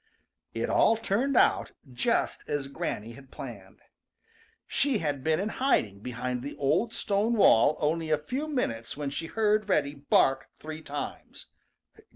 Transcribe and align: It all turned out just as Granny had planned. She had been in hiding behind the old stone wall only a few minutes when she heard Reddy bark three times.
It 0.55 0.67
all 0.67 0.97
turned 0.97 1.37
out 1.37 1.73
just 1.93 2.43
as 2.47 2.65
Granny 2.65 3.11
had 3.11 3.29
planned. 3.29 3.81
She 4.65 4.97
had 4.97 5.23
been 5.23 5.39
in 5.39 5.49
hiding 5.49 5.99
behind 5.99 6.41
the 6.41 6.57
old 6.57 6.91
stone 6.91 7.33
wall 7.35 7.77
only 7.79 8.09
a 8.09 8.17
few 8.17 8.47
minutes 8.47 8.97
when 8.97 9.11
she 9.11 9.27
heard 9.27 9.69
Reddy 9.69 9.93
bark 9.93 10.49
three 10.57 10.81
times. 10.81 11.45